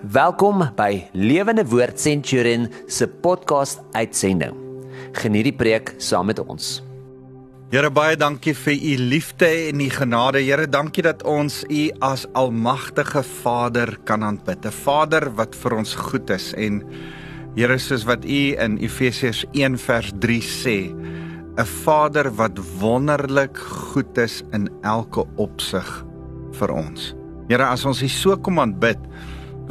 [0.00, 4.54] Welkom by Lewende Woord Centurion se podcast uitsending.
[5.12, 6.78] Geniet die preek saam met ons.
[7.68, 10.40] Here baie dankie vir u liefde en u genade.
[10.40, 14.64] Here, dankie dat ons u as almagtige Vader kan aanbid.
[14.64, 16.80] 'n Vader wat vir ons goed is en
[17.56, 20.94] Here soos wat u in Efesiërs 1 vers 3 sê,
[21.58, 26.06] 'n Vader wat wonderlik goed is in elke opsig
[26.52, 27.14] vir ons.
[27.48, 28.98] Here, as ons U so kom aanbid,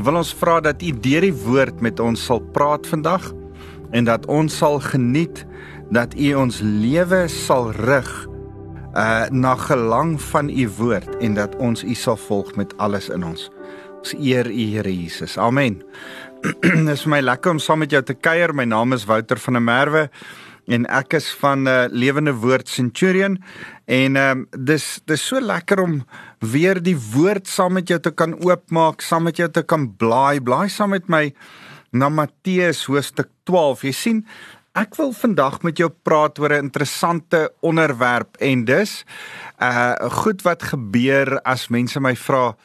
[0.05, 3.31] wil ons vra dat U deur die woord met ons sal praat vandag
[3.91, 5.43] en dat ons sal geniet
[5.91, 8.09] dat U ons lewe sal rig
[8.97, 13.23] uh na gelang van U woord en dat ons U sal volg met alles in
[13.23, 13.49] ons.
[13.99, 15.37] Ons eer U Here Jesus.
[15.37, 15.81] Amen.
[16.63, 18.53] Dit is my lekker om saam met jou te kuier.
[18.55, 20.09] My naam is Wouter van der Merwe
[20.69, 23.39] en ek is van uh, Lewende Woord Centurion
[23.89, 26.03] en ehm um, dis dis so lekker om
[26.39, 30.39] weer die woord saam met jou te kan oopmaak, saam met jou te kan blaai,
[30.41, 31.31] blaai saam met my
[31.91, 33.87] na Matteus hoofstuk 12.
[33.89, 34.19] Jy sien,
[34.77, 39.03] ek wil vandag met jou praat oor 'n interessante onderwerp en dis
[39.61, 42.55] uh goed wat gebeur as mense my vra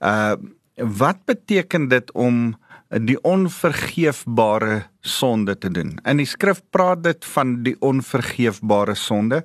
[0.00, 0.34] uh
[0.76, 2.56] wat beteken dit om
[3.00, 5.94] die onvergeefbare sonde te doen.
[6.04, 9.42] In die skrif praat dit van die onvergeefbare sonde.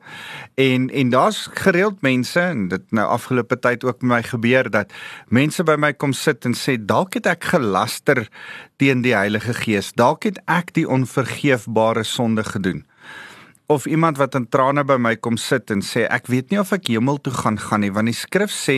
[0.55, 4.93] En en daar's gereeld mense en dit nou afgelope tyd ook met my gebeur dat
[5.27, 8.27] mense by my kom sit en sê dalk het ek gelaster
[8.77, 9.93] teen die Heilige Gees.
[9.95, 12.83] Dalk het ek die onvergeefbare sonde gedoen
[13.67, 16.71] of iemand wat in trane by my kom sit en sê ek weet nie of
[16.75, 18.77] ek hemel toe gaan gaan nie want die skrif sê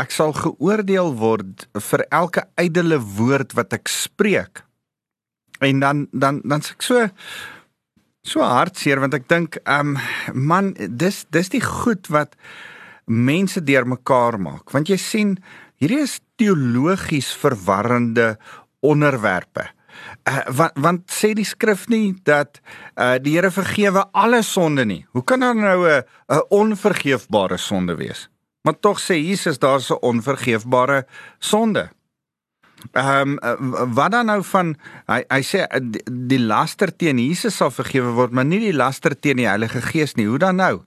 [0.00, 4.64] ek sal geoordeel word vir elke ydelle woord wat ek spreek.
[5.60, 7.04] En dan dan dan sê ek so
[8.24, 9.98] so hartseer want ek dink um
[10.32, 12.32] man dis dis die goed wat
[13.04, 15.36] mense deurmekaar maak want jy sien
[15.82, 18.38] hierdie is teologies verwarrende
[18.80, 19.68] onderwerpe.
[20.24, 22.60] Uh, want want sê die skrif nie dat
[22.96, 25.02] uh, die Here vergewe alle sonde nie.
[25.12, 28.28] Hoe kan daar nou 'n 'n onvergeefbare sonde wees?
[28.62, 31.06] Maar tog sê Jesus daar's 'n onvergeefbare
[31.38, 31.90] sonde.
[32.92, 34.76] Ehm um, wat dan nou van
[35.06, 39.20] hy hy sê die, die laster teen Jesus sal vergewe word, maar nie die laster
[39.20, 40.26] teen die Heilige Gees nie.
[40.26, 40.82] Hoe dan nou?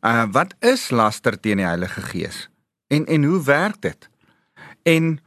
[0.00, 2.48] Uh wat is laster teen die Heilige Gees?
[2.88, 4.10] En en hoe werk dit?
[4.82, 5.20] En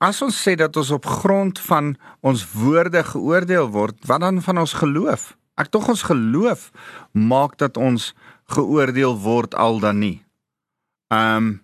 [0.00, 1.92] As ons sê dat ons op grond van
[2.24, 5.34] ons woorde geoordeel word, wat dan van ons geloof?
[5.60, 6.70] Ek tog ons geloof
[7.12, 8.14] maak dat ons
[8.54, 10.18] geoordeel word al dan nie.
[11.12, 11.60] Um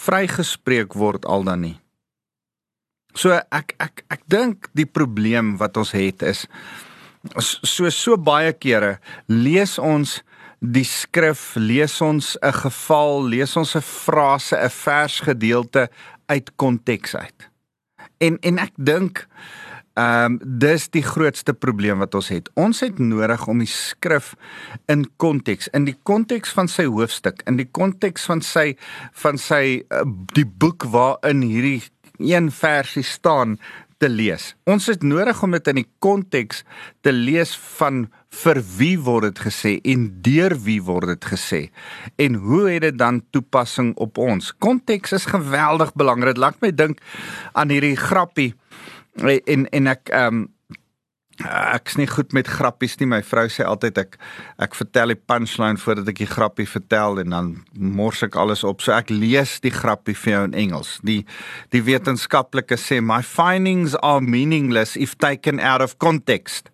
[0.00, 1.76] vrygespreek word al dan nie.
[3.12, 6.46] So ek ek ek dink die probleem wat ons het is
[7.44, 8.96] so so baie kere
[9.28, 10.22] lees ons
[10.62, 15.90] die skrif, lees ons 'n geval, lees ons 'n frase, 'n versgedeelte
[16.32, 17.50] uit konteks uit.
[18.22, 19.26] En en ek dink
[19.92, 22.48] ehm um, dis die grootste probleem wat ons het.
[22.56, 24.32] Ons het nodig om die skrif
[24.88, 28.72] in konteks, in die konteks van sy hoofstuk, in die konteks van sy
[29.24, 31.82] van sy uh, die boek waarin hierdie
[32.22, 33.58] een versie staan
[34.02, 34.52] te lees.
[34.66, 36.64] Ons het nodig om dit in die konteks
[37.06, 38.08] te lees van
[38.42, 41.60] vir wie word dit gesê en deur wie word dit gesê
[42.22, 44.50] en hoe het dit dan toepassing op ons?
[44.56, 46.40] Konteks is geweldig belangrik.
[46.40, 47.02] Laat my dink
[47.52, 48.52] aan hierdie grappie
[49.22, 50.48] en en ek ehm um,
[51.40, 53.08] ek's nie goed met grappies nie.
[53.08, 54.18] My vrou sê altyd ek
[54.62, 58.82] ek vertel die punchline voordat ek die grappie vertel en dan mors ek alles op.
[58.82, 60.98] So ek lees die grappie vir jou in Engels.
[61.06, 61.22] Die
[61.74, 66.70] die wetenskaplike sê my findings are meaningless if taken out of context.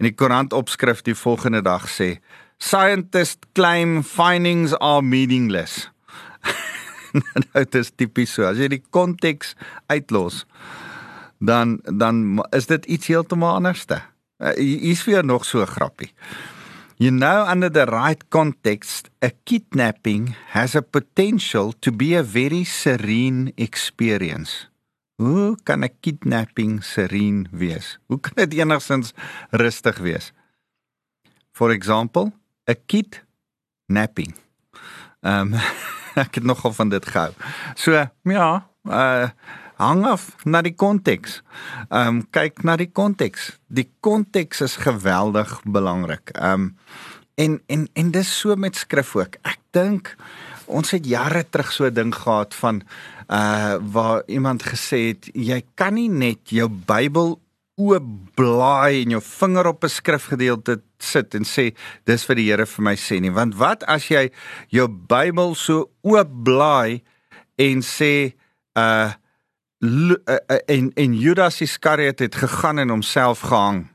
[0.00, 2.16] En die koerant opskrif die volgende dag sê
[2.62, 5.88] scientists claim findings are meaningless.
[7.14, 8.46] nou dit is tipies so.
[8.48, 9.54] As jy die konteks
[9.90, 10.44] uitlos
[11.44, 14.00] dan dan is dit iets heeltemal anderste.
[14.38, 16.12] Uh, hier's vir nog so 'n grappie.
[16.96, 22.64] You know under the right context a kidnapping has a potential to be a very
[22.64, 24.68] serene experience.
[25.16, 27.98] Hoe kan 'n kidnapping serene wees?
[28.06, 29.12] Hoe kan dit enigstens
[29.50, 30.32] rustig wees?
[31.52, 32.32] For example,
[32.70, 34.34] a kidnapping.
[35.20, 35.60] Ehm um,
[36.24, 37.32] ek het nogal van dit gehou.
[37.74, 39.28] So, ja, uh
[39.82, 41.40] hang af na die konteks.
[41.90, 43.58] Ehm um, kyk na die konteks.
[43.68, 46.34] Die konteks is geweldig belangrik.
[46.34, 46.76] Ehm um,
[47.34, 49.38] en en en dis so met skrif ook.
[49.42, 50.16] Ek dink
[50.66, 52.82] ons het jare terug so 'n ding gehad van
[53.28, 57.40] uh waar iemand gesê het jy kan nie net jou Bybel
[57.80, 61.74] oop blaai en jou vinger op 'n skrifgedeelte sit en sê
[62.04, 64.30] dis vir die Here vir my sê nie want wat as jy
[64.68, 67.02] jou Bybel so oop blaai
[67.56, 68.34] en sê
[68.76, 69.12] uh
[69.82, 73.86] en en Judas Iskariot het gegaan en homself gehang.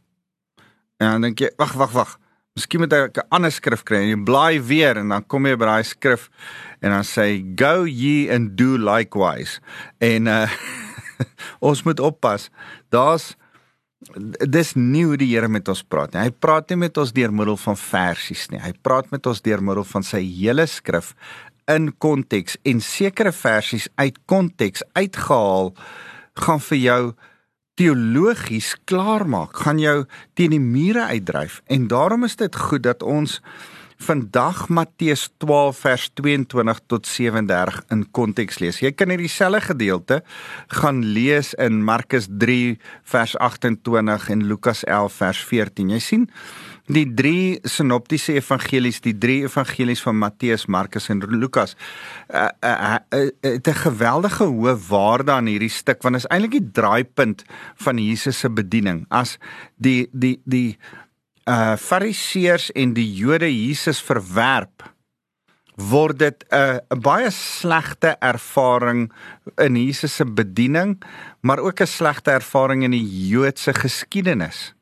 [0.97, 2.15] En dan dink jy, wag, wag, wag.
[2.57, 5.55] Miskien moet ek 'n ander skrif kry en jy blaai weer en dan kom jy
[5.55, 6.29] by daai skrif
[6.81, 9.61] en dan sê go ye and do likewise.
[9.99, 10.49] En uh
[11.69, 12.49] ons moet oppas.
[12.89, 13.35] Daar's
[14.49, 16.21] dis nie hoe die Here met ons praat nie.
[16.21, 18.59] Hy praat nie met ons deur middel van versies nie.
[18.61, 21.15] Hy praat met ons deur middel van sy hele skrif
[21.71, 25.73] in konteks en sekere versies uit konteks uitgehaal
[26.43, 27.01] gaan vir jou
[27.77, 29.97] teologies klaarmaak, gaan jou
[30.33, 33.41] teen die mure uitdryf en daarom is dit goed dat ons
[33.97, 38.81] vandag Matteus 12 vers 22 tot 37 in konteks lees.
[38.81, 40.19] Jy kan hierdie selfde gedeelte
[40.79, 42.77] gaan lees in Markus 3
[43.09, 45.95] vers 28 en Lukas 11 vers 14.
[45.97, 46.27] Jy sien
[46.87, 51.75] die drie sinoptiese evangelies, die drie evangelies van Matteus, Markus en Lukas,
[52.31, 56.71] uh, uh, uh, uh, 'n geweldige hoë waarde aan hierdie stuk want is eintlik die
[56.71, 57.43] draaipunt
[57.75, 59.05] van Jesus se bediening.
[59.09, 59.37] As
[59.75, 60.77] die die die
[61.47, 64.83] uh fariseërs en die Jode Jesus verwerp
[65.77, 69.11] word dit 'n uh, baie slegte ervaring
[69.57, 70.97] in Jesus se bediening
[71.41, 74.76] maar ook 'n slegte ervaring in die Joodse geskiedenis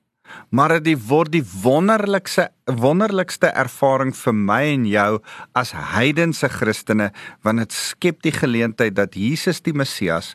[0.50, 5.10] maar dit word die wonderlikste wonderlikste ervaring vir my en jou
[5.54, 7.12] as heidense Christene
[7.46, 10.34] want dit skep die geleentheid dat Jesus die Messias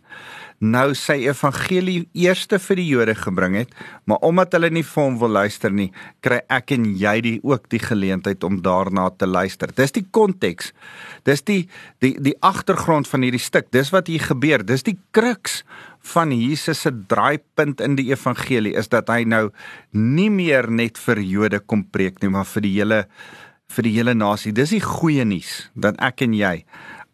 [0.60, 3.70] nou sy evangelie eerste vir die Jode gebring het,
[4.04, 5.88] maar omdat hulle nie vir hom wil luister nie,
[6.20, 9.72] kry ek en jy die ook die geleentheid om daarna te luister.
[9.72, 10.74] Dis die konteks.
[11.24, 11.62] Dis die
[12.04, 13.70] die die agtergrond van hierdie stuk.
[13.72, 14.64] Dis wat hier gebeur.
[14.66, 15.62] Dis die kruks
[16.12, 19.48] van Jesus se draaipunt in die evangelie is dat hy nou
[19.96, 23.04] nie meer net vir Jode kom preek nie, maar vir die hele
[23.70, 24.52] vir die hele nasie.
[24.52, 26.56] Dis die goeie nuus dat ek en jy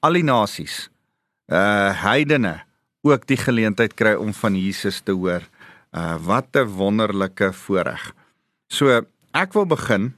[0.02, 0.86] al die nasies
[1.46, 2.65] uh heidene
[3.06, 5.42] ook die geleentheid kry om van Jesus te hoor.
[5.92, 8.12] Uh wat 'n wonderlike voorreg.
[8.68, 10.14] So ek wil begin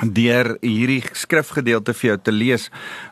[0.00, 2.70] deur hierdie skrifgedeelte vir jou te lees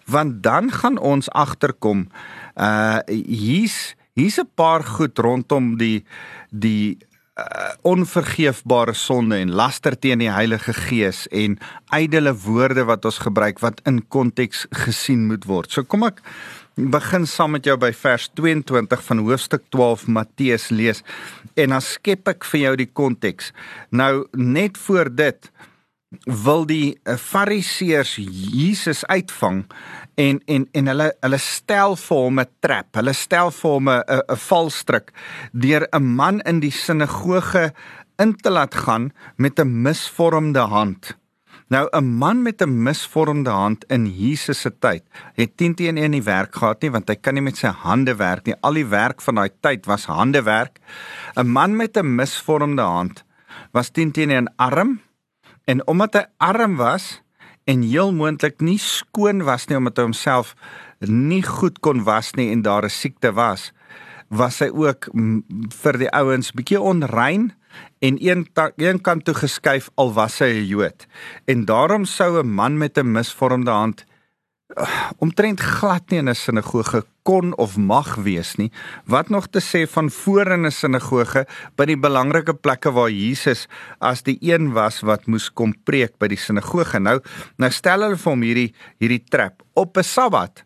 [0.09, 2.09] want dan gaan ons agterkom
[2.57, 6.05] uh hier's hier's 'n paar goed rondom die
[6.51, 6.99] die
[7.41, 11.59] uh, onvergeefbare sonde en laster teen die Heilige Gees en
[11.95, 15.71] ydelle woorde wat ons gebruik wat in konteks gesien moet word.
[15.73, 16.21] So kom ek
[16.77, 21.03] begin saam met jou by vers 22 van hoofstuk 12 Matteus lees
[21.55, 23.53] en dan skep ek vir jou die konteks.
[23.91, 25.51] Nou net voor dit
[26.27, 29.63] wil die eh, fariseërs Jesus uitvang
[30.19, 32.89] en en en hulle hulle stel vir hom 'n trap.
[32.99, 35.13] Hulle stel vir hom 'n 'n valstrik
[35.53, 37.73] deur 'n man in die sinagoge
[38.19, 41.20] in te laat gaan met 'n misvormde hand.
[41.71, 45.03] Nou 'n man met 'n misvormde hand in Jesus se tyd
[45.35, 48.17] het 10 teenoor 1 nie werk gehad nie want hy kan nie met sy hande
[48.17, 48.55] werk nie.
[48.61, 50.79] Al die werk van daai tyd was handewerk.
[51.37, 53.25] 'n Man met 'n misvormde hand
[53.73, 55.01] was 10 teenoor 'n arm
[55.65, 57.23] en omdat hy arm was
[57.65, 60.55] en heel moontlik nie skoon was nie omdat hy homself
[60.99, 63.73] nie goed kon was nie en daar 'n siekte was,
[64.29, 65.09] was hy ook
[65.83, 67.53] vir die ouens bietjie onrein
[68.01, 71.07] en een een kant toe geskuif al was hy 'n Jood.
[71.45, 74.05] En daarom sou 'n man met 'n misvormde hand
[74.79, 78.71] uh, omtrent glad nie in 'n sinagoge kon of mag wees nie.
[79.05, 83.67] Wat nog te sê van voor in 'n sinagoge by die belangrike plekke waar Jesus
[83.99, 86.99] as die een was wat moes kom preek by die sinagoge.
[86.99, 87.21] Nou,
[87.57, 90.65] nou stel hulle vir hom hierdie hierdie trap op 'n Sabbat.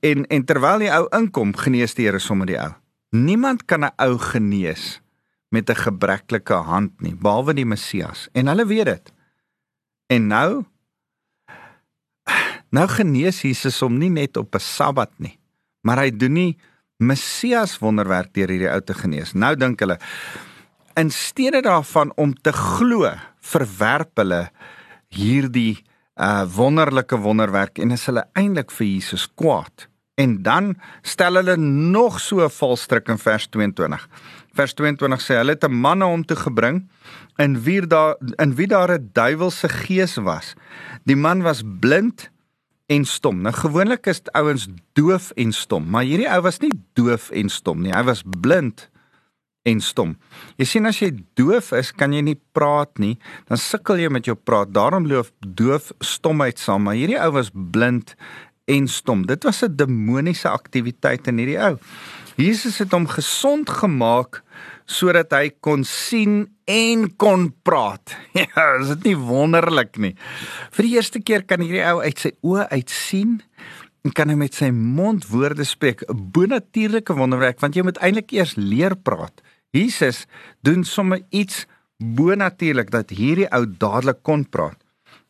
[0.00, 2.72] En en terwyl die ou inkom, genees die Here sommer die ou.
[3.10, 5.00] Niemand kan 'n ou genees
[5.48, 8.28] met 'n gebreklike hand nie, behalwe die Messias.
[8.32, 9.12] En hulle weet dit.
[10.06, 10.64] En nou
[12.70, 15.38] nou genees Jesus hom nie net op 'n Sabbat nie,
[15.82, 16.58] maar hy doen nie
[16.98, 19.34] Messias wonderwerk deur hierdie ou te genees.
[19.34, 19.98] Nou dink hulle
[20.96, 23.10] in steede daarvan om te glo,
[23.40, 24.50] verwerp hulle
[25.08, 25.84] hierdie
[26.16, 29.88] uh wonderlike wonderwerk en is hulle eintlik vir Jesus kwaad.
[30.16, 34.08] En dan stel hulle nog so 'n valstrik in vers 22
[34.56, 36.88] vers 22 sê hulle het 'n man na hom toe gebring
[37.38, 40.54] in wie daar in wie daar 'n duiwelse gees was.
[41.04, 42.30] Die man was blind
[42.86, 43.40] en stom.
[43.42, 47.82] Nou gewoonlik is ouens doof en stom, maar hierdie ou was nie doof en stom
[47.82, 47.92] nie.
[47.92, 48.88] Hy was blind
[49.66, 50.14] en stom.
[50.56, 53.16] Jy sien as jy doof is, kan jy nie praat nie,
[53.48, 54.72] dan sukkel jy met jou praat.
[54.72, 58.14] Daarom loop doof stomheid saam, maar hierdie ou was blind
[58.70, 59.26] en stom.
[59.26, 61.78] Dit was 'n demoniese aktiwiteit in hierdie ou.
[62.36, 64.42] Jesus het hom gesond gemaak
[64.86, 68.14] sodat hy kon sien en kon praat.
[68.36, 70.14] Ja, is dit nie wonderlik nie?
[70.74, 73.40] Vir die eerste keer kan hierdie ou uit sy oë uit sien
[74.14, 78.54] kan hy met sy mond woorde spreek, 'n bonatuurlike wonderwerk want jy moet eintlik eers
[78.54, 79.42] leer praat.
[79.74, 80.26] Jesus
[80.62, 81.66] doen sommer iets
[81.98, 84.78] bonatuurlik dat hierdie ou dadelik kon praat.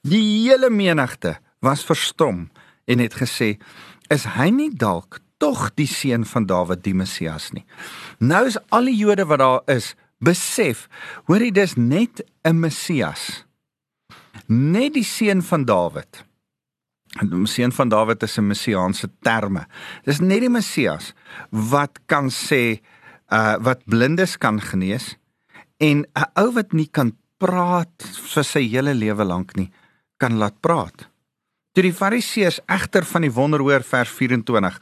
[0.02, 2.50] Die hele menigte was verstom
[2.86, 3.56] en het gesê:
[4.10, 7.64] "Is hy nie dalk tog die seun van Dawid, die Messias nie?"
[8.18, 10.88] Nou is al die Jode wat daar is, besef,
[11.26, 13.44] hoor jy dis net 'n Messias.
[14.48, 16.24] Net die seun van Dawid.
[17.20, 19.66] Die seun van Dawid is 'n messiaanse terme.
[20.04, 21.14] Dis net die Messias
[21.50, 22.80] wat kan sê
[23.32, 25.16] uh wat blindes kan genees
[25.78, 28.02] en 'n ou wat nie kan praat
[28.32, 29.70] vir sy hele lewe lank nie,
[30.18, 31.08] kan laat praat.
[31.76, 34.78] Toe die Fariseërs egter van die wonder hoor vers 24,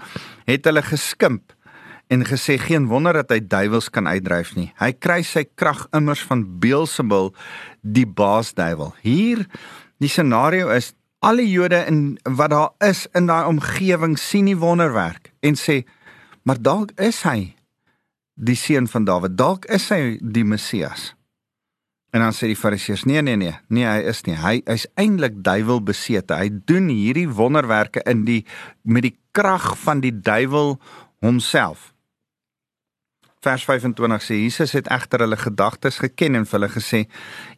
[0.46, 1.50] het hulle geskimp
[2.06, 4.68] en gesê geen wonder dat hy duiwels kan uitdryf nie.
[4.78, 7.32] Hy kry sy krag immers van Beelzebul,
[7.82, 8.92] die baasduiwel.
[9.02, 9.42] Hier
[9.98, 14.58] die scenario is al die Jode in wat daar is in daai omgewing sien die
[14.62, 15.80] wonderwerk en sê
[16.46, 17.56] maar dalk is hy
[18.38, 19.34] die seun van Dawid.
[19.34, 21.13] Dalk is hy die Messias.
[22.14, 23.54] En dan sê die Fariseërs: "Nee, nee, nee.
[23.68, 24.36] Nee, hy is nie.
[24.38, 26.36] Hy is eintlik duiwelbesete.
[26.38, 28.44] Hy doen hierdie wonderwerke in die
[28.82, 30.78] met die krag van die duiwel
[31.18, 31.90] homself."
[33.44, 37.00] Vers 25 sê Jesus het egter hulle gedagtes geken en vir hulle gesê: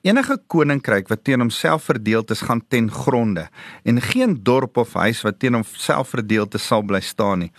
[0.02, 3.48] "Enige koninkryk wat teen homself verdeeld is, gaan ten gronde,
[3.84, 7.52] en geen dorp of huis wat teen homself verdeeld is, sal bly staan nie."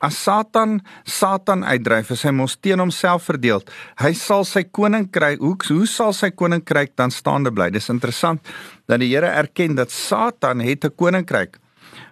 [0.00, 3.60] As Satan Satan uitdryf, is hy mos teen homself verdeel.
[4.00, 7.68] Hy sal sy koninkryk, hoe hoe sal sy koninkryk dan staande bly?
[7.70, 8.40] Dis interessant
[8.88, 11.58] dat die Here erken dat Satan het 'n koninkryk.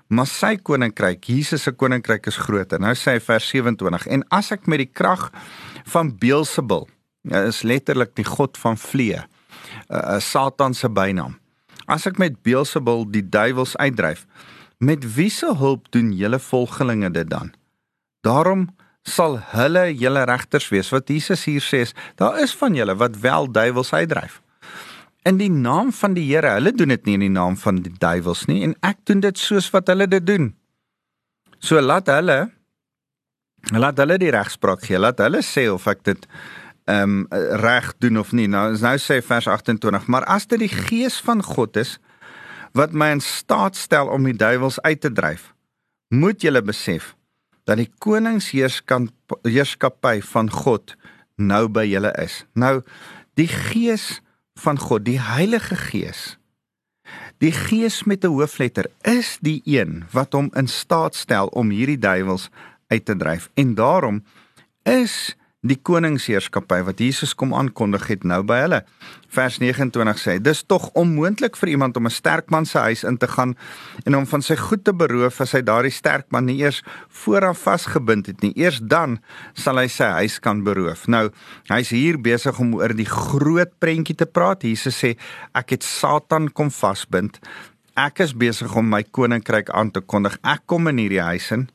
[0.09, 2.81] Maar sy koninkryk, Jesus se koninkryk is groter.
[2.81, 5.31] Nou sê hy vers 27 en as ek met die krag
[5.85, 6.89] van Beelzebul,
[7.29, 9.21] ja, is letterlik die god van vlee,
[9.91, 11.37] uh, Satan se bynaam.
[11.87, 14.27] As ek met Beelzebul die duiwels uitdryf,
[14.79, 17.53] met wie se hulp doen julle volgelinge dit dan?
[18.27, 18.69] Daarom
[19.09, 20.91] sal hulle julle regters wees.
[20.93, 21.85] Wat Jesus hier sê
[22.21, 24.41] daar is van julle wat wel duiwels uitdryf.
[25.29, 27.93] In die naam van die Here, hulle doen dit nie in die naam van die
[27.93, 30.53] duiwels nie en ek doen dit soos wat hulle dit doen.
[31.59, 32.49] So laat hulle
[33.75, 35.01] laat hulle die regspraak gee.
[35.01, 36.29] Laat hulle sê of ek dit
[36.89, 38.47] ehm um, reg doen of nie.
[38.49, 41.99] Nou nou sê vers 28, maar as dit die gees van God is
[42.77, 45.53] wat my in staat stel om die duiwels uit te dryf,
[46.15, 47.18] moet julle besef
[47.69, 50.97] dat die koningsheerskappy van God
[51.37, 52.45] nou by julle is.
[52.57, 52.81] Nou
[53.39, 54.21] die gees
[54.59, 56.39] van God, die Heilige Gees.
[57.39, 61.99] Die Gees met 'n hoofletter is die een wat hom in staat stel om hierdie
[61.99, 62.49] duiwels
[62.89, 63.51] uit te dryf.
[63.55, 64.25] En daarom
[64.83, 68.79] is die koningsheerskappy wat Jesus kom aankondig het nou by hulle.
[69.35, 73.19] Vers 29 sê: "Dis tog onmoontlik vir iemand om 'n sterk man se huis in
[73.19, 73.57] te gaan
[74.07, 77.59] en hom van sy goed te beroof as hy daardie sterk man nie eers vooraf
[77.59, 78.53] vasgebind het nie.
[78.57, 79.19] Eers dan
[79.55, 81.31] sal hy sy huis kan beroof." Nou,
[81.69, 84.63] hy's hier besig om oor die groot prentjie te praat.
[84.63, 85.17] Jesus sê:
[85.55, 87.39] "Ek het Satan kom vasbind.
[87.97, 90.39] Ek is besig om my koninkryk aan te kondig.
[90.45, 91.69] Ek kom in hierdie huis in."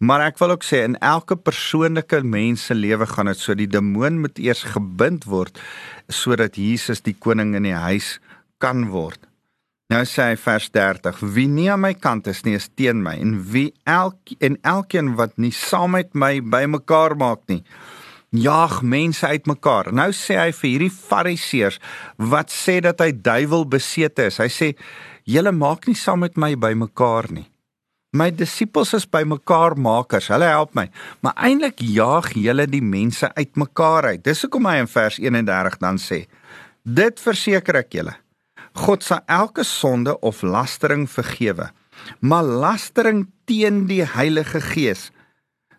[0.00, 3.68] Maar ek wil ook sê in elke persoonlike mens se lewe gaan dit so die
[3.68, 5.60] demoon moet eers gebind word
[6.08, 8.14] sodat Jesus die koning in die huis
[8.64, 9.20] kan word.
[9.92, 13.18] Nou sê hy vers 30: Wie nie aan my kant is nie, is teen my
[13.20, 17.60] en wie elk en elkeen wat nie saam met my bymekaar maak nie,
[18.32, 19.92] jaag mense uitmekaar.
[19.92, 21.80] Nou sê hy vir hierdie fariseërs
[22.32, 24.40] wat sê dat hy duiwel besete is.
[24.40, 24.74] Hy sê:
[25.28, 27.50] "Julle maak nie saam met my bymekaar nie."
[28.10, 30.32] My disippels is bymekaar makers.
[30.32, 30.88] Hulle help my.
[31.22, 34.24] Maar eintlik jaag julle die mense uitmekaar uit.
[34.26, 36.24] Dis hoekom hy in vers 31 dan sê:
[36.82, 38.16] Dit verseker ek julle.
[38.74, 41.70] God sal elke sonde of lastering vergewe.
[42.18, 45.10] Maar lastering teen die Heilige Gees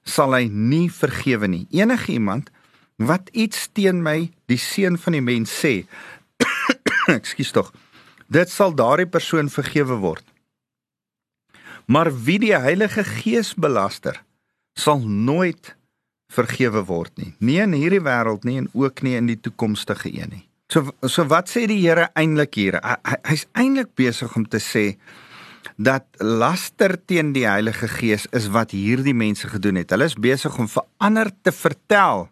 [0.08, 1.66] sal hy nie vergewe nie.
[1.76, 2.48] Enige iemand
[3.02, 5.82] wat iets teen my, die seun van die mens sê,
[7.18, 7.72] ekskuus tog.
[8.32, 10.31] Dit sal daardie persoon vergewe word.
[11.86, 14.22] Maar wie die Heilige Gees belaster,
[14.74, 15.76] sal nooit
[16.32, 17.34] vergewe word nie.
[17.40, 20.46] Nie in hierdie wêreld nie en ook nie in die toekomstige een nie.
[20.72, 22.80] So so wat sê die Here eintlik hier?
[22.80, 24.86] Hy's hy eintlik besig om te sê
[25.76, 29.92] dat laster teen die Heilige Gees is wat hierdie mense gedoen het.
[29.92, 32.30] Hulle is besig om verander te vertel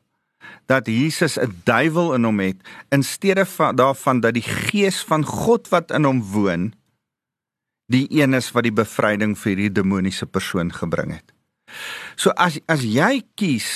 [0.69, 2.57] dat Jesus 'n duiwel in hom het
[2.89, 6.73] in steede van daarvan dat die Gees van God wat in hom woon
[7.89, 11.33] die een is wat die bevryding vir hierdie demoniese persoon gebring het.
[12.17, 13.69] So as as jy kies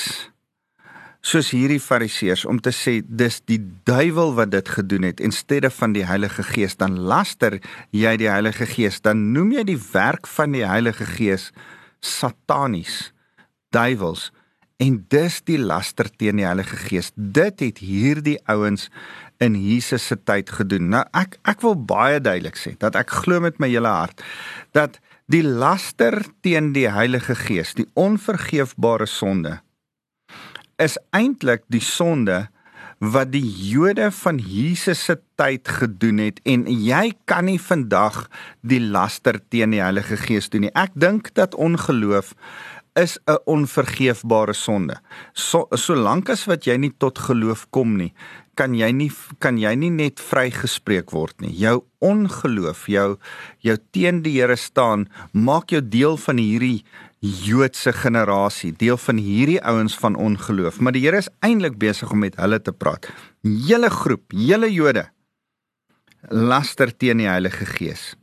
[1.24, 5.70] soos hierdie fariseërs om te sê dis die duiwel wat dit gedoen het in steede
[5.72, 7.62] van die Heilige Gees dan laster
[7.96, 11.52] jy die Heilige Gees dan noem jy die werk van die Heilige Gees
[12.04, 13.14] satanies,
[13.72, 14.32] duiwels
[14.84, 17.14] en dis die laster teen die Heilige Gees.
[17.16, 18.90] Dit het hierdie ouens
[19.40, 20.90] in Jesus se tyd gedoen.
[20.90, 24.22] Nou ek ek wil baie duidelik sê dat ek glo met my hele hart
[24.74, 25.00] dat
[25.32, 29.62] die laster teen die Heilige Gees, die onvergeefbare sonde
[30.82, 32.48] is eintlik die sonde
[33.04, 38.26] wat die Jode van Jesus se tyd gedoen het en jy kan nie vandag
[38.62, 40.76] die laster teen die Heilige Gees doen nie.
[40.76, 42.34] Ek dink dat ongeloof
[42.96, 44.96] is 'n onvergeefbare sonde.
[45.34, 48.14] So solank as wat jy nie tot geloof kom nie,
[48.56, 51.54] kan jy nie kan jy nie net vrygespreek word nie.
[51.58, 53.18] Jou ongeloof, jou
[53.66, 56.84] jou teen die Here staan, maak jou deel van hierdie
[57.24, 62.20] Joodse generasie, deel van hierdie ouens van ongeloof, maar die Here is eintlik besig om
[62.20, 63.08] met hulle te praat.
[63.44, 65.08] Hele groep, hele Jode
[66.30, 68.14] laster teen die Heilige Gees.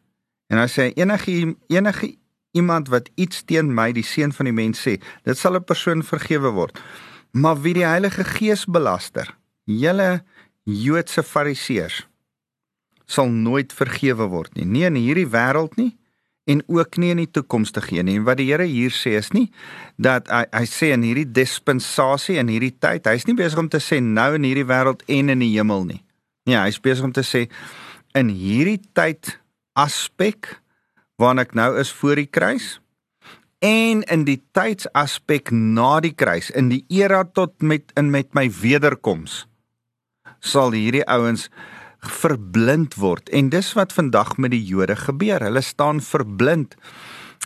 [0.51, 2.15] En hy sê enige enige
[2.57, 6.03] iemand wat iets teen my, die seun van die mens sê, dit sal 'n persoon
[6.03, 6.79] vergewe word.
[7.33, 10.23] Maar wie die Heilige Gees belaster, julle
[10.65, 12.05] Joodse Fariseërs
[13.11, 14.67] sal nooit vergewe word nie.
[14.69, 15.97] Nie in hierdie wêreld nie
[16.51, 18.17] en ook nie in die toekomstige een nie.
[18.19, 19.49] En wat die Here hier sê is nie
[19.99, 23.83] dat hy hy sê in hierdie dispensasie en hierdie tyd, hy's nie besig om te
[23.83, 26.03] sê nou in hierdie wêreld en in die hemel nie.
[26.49, 27.47] Nee, hy's besig om te sê
[28.19, 29.37] in hierdie tyd
[29.79, 30.57] aspek
[31.21, 32.79] waarna ek nou is voor die kruis
[33.61, 38.47] en in die tydsaspek na die kruis in die era tot met in met my
[38.63, 39.45] wederkoms
[40.41, 41.49] sal hierdie ouens
[42.01, 45.43] verblind word en dis wat vandag met die Jode gebeur.
[45.45, 46.77] Hulle staan verblind.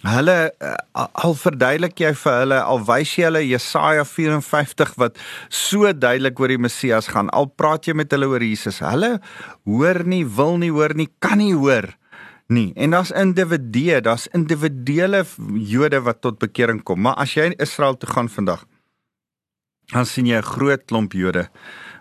[0.04, 5.90] Hulle uh, al verduidelik jy vir hulle al wys jy hulle Jesaja 54 wat so
[5.96, 7.32] duidelik oor die Messias gaan.
[7.32, 8.82] Al praat jy met hulle oor Jesus.
[8.84, 9.16] Hulle
[9.64, 11.88] hoor nie, wil nie hoor nie, kan nie hoor
[12.52, 12.72] nie.
[12.76, 15.24] En daar's individue, daar's individuele
[15.56, 17.00] Jode wat tot bekering kom.
[17.06, 18.66] Maar as jy in Israel toe gaan vandag,
[19.92, 21.48] dan sien jy 'n groot klomp Jode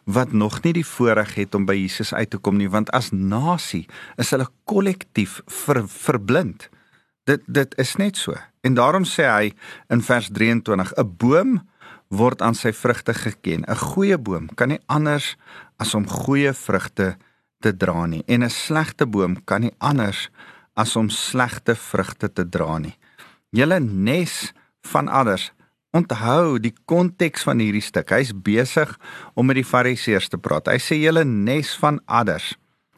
[0.06, 3.12] wat nog nie die voorreg het om by Jesus uit te kom nie want as
[3.12, 6.69] nasie is hulle kollektief ver, verblind.
[7.24, 8.36] Dit dit is net so.
[8.62, 9.54] En daarom sê hy
[9.89, 11.62] in vers 23: 'n boom
[12.08, 13.63] word aan sy vrugte geken.
[13.67, 15.36] 'n Goeie boom kan nie anders
[15.78, 17.17] as om goeie vrugte
[17.60, 20.30] te dra nie en 'n slegte boom kan nie anders
[20.76, 22.98] as om slegte vrugte te dra nie.
[23.52, 25.52] Julle nes van ander
[25.93, 28.10] Onthou die konteks van hierdie stuk.
[28.10, 28.95] Hy's besig
[29.38, 30.71] om met die Fariseërs te praat.
[30.71, 32.56] Hy sê julle nes van adders.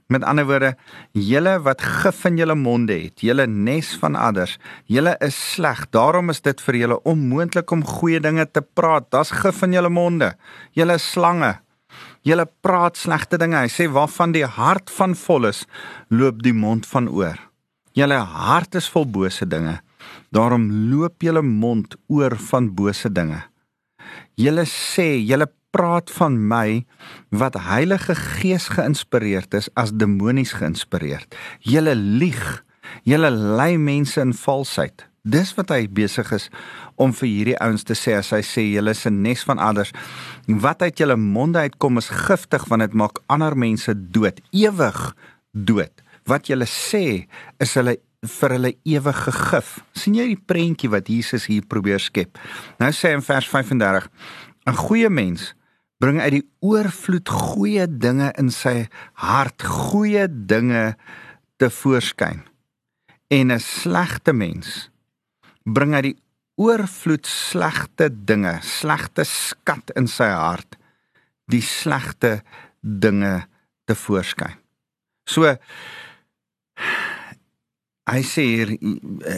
[0.07, 0.75] Met ander woorde,
[1.17, 4.53] julle wat gif in julle monde het, julle nes van adders,
[4.85, 5.81] julle is sleg.
[5.89, 9.09] Daarom is dit vir julle onmoontlik om goeie dinge te praat.
[9.09, 10.35] Daar's gif in julle monde.
[10.77, 11.55] Julle slange.
[12.25, 13.57] Julle praat slegte dinge.
[13.65, 15.65] Hy sê waarvan die hart van vol is,
[16.13, 17.41] loop die mond van oor.
[17.97, 19.79] Julle hart is vol bose dinge.
[20.35, 23.39] Daarom loop julle mond oor van bose dinge.
[24.35, 26.83] Julle sê, julle praat van my
[27.35, 31.35] wat Heilige Gees geïnspireerd is as demonies geïnspireerd.
[31.63, 32.63] Julle lieg.
[33.07, 35.05] Julle lei mense in valsheid.
[35.25, 36.49] Dis wat hy besig is
[37.01, 39.91] om vir hierdie ouens te sê as hy sê julle is 'n nes van adders.
[40.47, 45.15] Wat uit julle monde uitkom is giftig want dit maak ander mense dood, ewig
[45.51, 45.91] dood.
[46.25, 47.27] Wat julle sê
[47.59, 49.79] is hulle vir hulle ewige gif.
[49.93, 52.37] sien jy die prentjie wat Jesus hier probeer skep?
[52.79, 54.09] Nou sê hy in vers 35:
[54.67, 55.53] 'n goeie mens
[55.99, 60.95] bring uit die oorvloed goeie dinge in sy hart, goeie dinge
[61.57, 62.43] te voorskyn.
[63.29, 64.89] En 'n slegte mens
[65.63, 66.19] bring uit die
[66.55, 70.77] oorvloed slegte dinge, slegte skat in sy hart,
[71.51, 72.41] die slegte
[72.81, 73.47] dinge
[73.85, 74.55] te voorskyn.
[75.25, 75.55] So
[78.05, 78.73] hy sê hier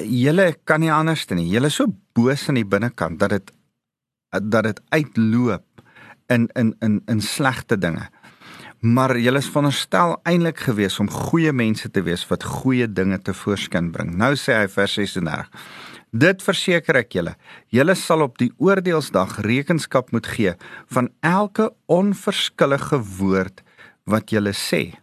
[0.04, 1.50] julle kan nie anders doen nie.
[1.52, 3.54] Julle is so boos aan die binnekant dat dit
[4.44, 5.84] dat dit uitloop
[6.34, 8.10] in in in in slegte dinge.
[8.80, 13.34] Maar julle is veronderstel eintlik gewees om goeie mense te wees wat goeie dinge te
[13.34, 14.14] voorskyn bring.
[14.18, 15.50] Nou sê hy vers 36.
[16.12, 17.34] Dit verseker ek julle,
[17.74, 20.54] julle sal op die oordeelsdag rekenskap moet gee
[20.94, 23.64] van elke onverskillige woord
[24.08, 24.98] wat julle sê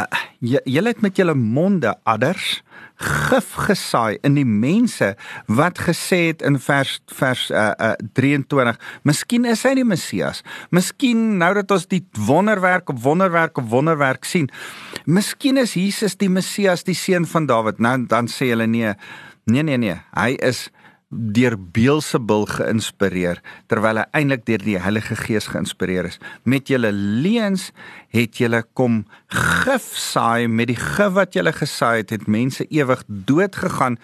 [0.00, 2.62] uh, julle het met julle monde adders
[3.04, 5.14] gif gesaai in die mense
[5.50, 10.44] wat gesê het in vers vers uh, uh, 23 miskien is hy die Messias.
[10.70, 14.50] Miskien nou dat ons die wonderwerk op wonderwerk op wonderwerk sien
[15.06, 17.82] miskien is Jesus die Messias die seun van Dawid.
[17.82, 18.94] Nou dan sê hulle nee
[19.50, 20.68] nee nee nee hy is
[21.14, 26.18] deur Beelzebul geïnspireer terwyl hy eintlik deur die Heilige Gees geïnspireer is.
[26.42, 27.70] Met julle leuns
[28.14, 33.04] het julle kom gif saai met die gif wat julle gesaai het, het mense ewig
[33.08, 33.98] dood gegaan.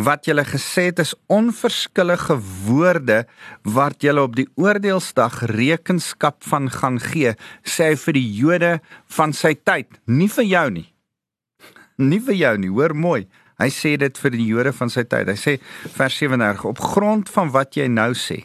[0.00, 3.24] Wat julle gesê het is onverskillige woorde
[3.64, 8.72] wat julle op die oordeelsdag rekenskap van gaan gee, sê hy vir die Jode
[9.16, 10.88] van sy tyd, nie vir jou nie.
[12.10, 13.26] Nie vir jou nie, hoor mooi.
[13.60, 15.28] Hy sê dit vir die Jode van sy tyd.
[15.28, 15.56] Hy sê
[15.96, 18.42] vers 37 op grond van wat jy nou sê.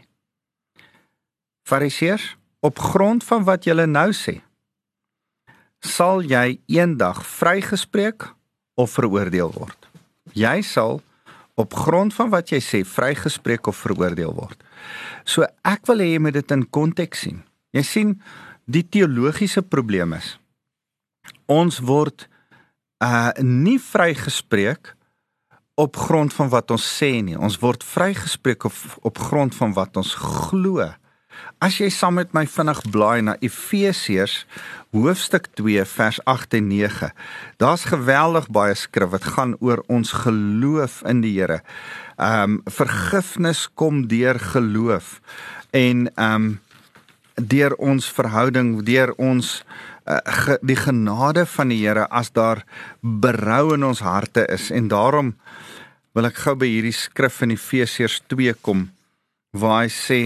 [1.66, 4.40] Fariseërs, op grond van wat julle nou sê,
[5.86, 8.28] sal jy eendag vrygespreek
[8.78, 9.90] of veroordeel word.
[10.36, 11.00] Jy sal
[11.56, 14.58] op grond van wat jy sê vrygespreek of veroordeel word.
[15.26, 17.40] So ek wil hê jy moet dit in konteks sien.
[17.74, 18.16] Jy sien
[18.66, 20.36] die teologiese probleem is
[21.52, 22.28] ons word
[23.04, 24.95] uh nie vrygespreek
[25.76, 27.38] op grond van wat ons sê nie.
[27.38, 30.88] Ons word vrygespreek op op grond van wat ons glo.
[31.60, 34.46] As jy saam met my vinnig blaai na Efesiërs
[34.96, 37.12] hoofstuk 2 vers 8 en 9.
[37.60, 41.62] Daar's geweldig baie skrif wat gaan oor ons geloof in die Here.
[42.16, 45.20] Ehm um, vergifnis kom deur geloof
[45.72, 46.60] en ehm um,
[47.36, 49.66] deur ons verhouding, deur ons
[50.06, 52.64] uh, ge, die genade van die Here as daar
[53.02, 54.72] berou in ons harte is.
[54.72, 55.36] En daarom
[56.16, 58.90] wil ek gou by hierdie skrif in Efesiërs 2 kom
[59.56, 60.20] waar hy sê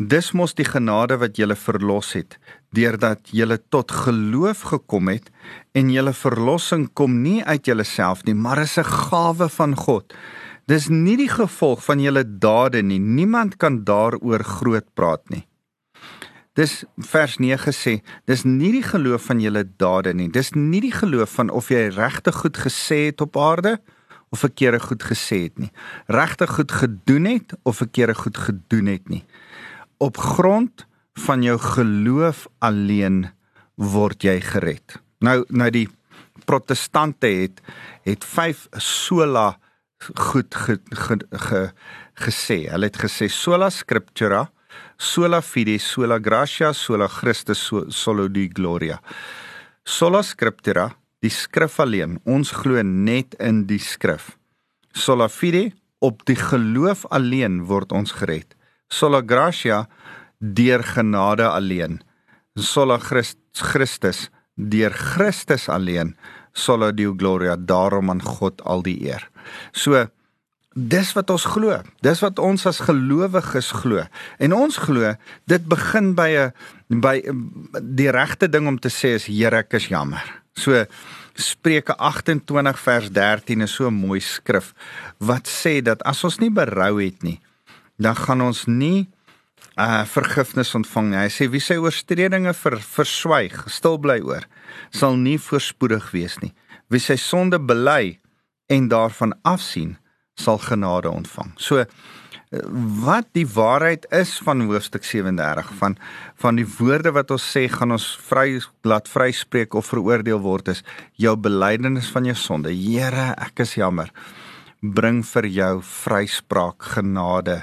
[0.00, 2.38] dis mos die genade wat julle verlos het
[2.76, 5.28] deurdat julle tot geloof gekom het
[5.76, 10.14] en julle verlossing kom nie uit julleself nie maar is 'n gawe van God.
[10.66, 13.00] Dis nie die gevolg van julle dade nie.
[13.00, 15.49] Niemand kan daaroor groot praat nie
[16.58, 20.28] Dis vers 9 sê, dis nie die geloof van julle dade nie.
[20.28, 23.78] Dis nie die geloof van of jy regtig goed gesê het op aarde
[24.30, 25.70] of verkeerde goed gesê het nie.
[26.10, 29.22] Regtig goed gedoen het of verkeerde goed gedoen het nie.
[29.98, 30.86] Op grond
[31.18, 33.28] van jou geloof alleen
[33.74, 34.98] word jy gered.
[35.20, 35.88] Nou nou die
[36.46, 37.60] protestante het
[38.06, 39.58] het vyf sola
[40.00, 41.62] goed ge, ge, ge,
[42.24, 42.64] gesê.
[42.70, 44.46] Hulle het gesê sola scriptura,
[45.00, 49.00] sola fide, sola gratia, sola Christus, solo di gloria.
[49.82, 50.90] Sola scriptura
[51.24, 52.18] die skrif alleen.
[52.28, 54.36] Ons glo net in die skrif.
[54.92, 58.52] Sola fide, op die geloof alleen word ons gered.
[58.92, 59.86] Sola gratia,
[60.38, 62.00] deur genade alleen.
[62.56, 66.14] Sola Christ, Christus, deur Christus alleen.
[66.52, 69.24] Sola deo gloria, daarom aan God al die eer.
[69.72, 70.08] So
[70.70, 71.80] Dis wat ons glo.
[71.98, 74.04] Dis wat ons as gelowiges glo.
[74.38, 75.14] En ons glo
[75.50, 77.22] dit begin by 'n by
[77.82, 80.22] die regte ding om te sê is Here, ek is jammer.
[80.54, 80.86] So
[81.34, 84.72] Spreuke 28 vers 13 is so 'n mooi skrif
[85.18, 87.40] wat sê dat as ons nie berou het nie,
[87.98, 89.08] dan gaan ons nie
[89.76, 91.16] uh vergifnis ontvang nie.
[91.16, 94.44] Hy sê wie sy oortredinge ver, verswyg, stil bly oor,
[94.90, 96.52] sal nie voorspoedig wees nie.
[96.90, 98.18] Wie sy sonde bely
[98.68, 99.96] en daarvan afsien,
[100.40, 101.52] sal genade ontvang.
[101.60, 101.84] So
[103.04, 105.94] wat die waarheid is van hoofstuk 37 van
[106.42, 110.82] van die woorde wat ons sê gaan ons vry laat vryspreek of veroordeel word is
[111.14, 112.72] jou belydenis van jou sonde.
[112.74, 114.10] Here, ek is jammer.
[114.80, 117.60] Bring vir jou vryspraak, genade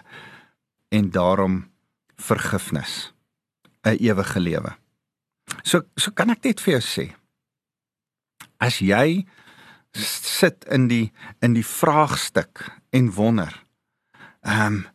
[0.93, 1.65] en daarom
[2.15, 3.11] vergifnis,
[3.83, 4.77] 'n ewige lewe.
[5.63, 7.13] So so kan ek net vir jou sê.
[8.59, 9.25] As jy
[9.95, 13.67] sit in die in die vraagstuk en wonder
[14.47, 14.85] Ehm um,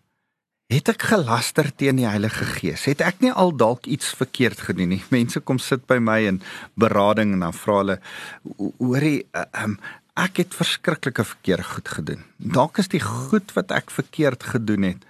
[0.73, 2.87] het ek gelaster teen die Heilige Gees?
[2.89, 5.03] Het ek nie al dalk iets verkeerd gedoen nie?
[5.13, 6.39] Mense kom sit by my in
[6.81, 7.99] berading en dan vra hulle
[8.79, 9.81] hoorie ehm um,
[10.13, 12.25] ek het verskriklike verkeerde goed gedoen.
[12.37, 15.07] Dalk is die goed wat ek verkeerd gedoen het